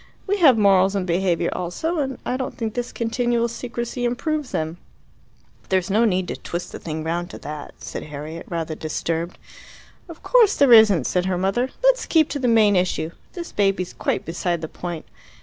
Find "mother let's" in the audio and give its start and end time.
11.37-12.07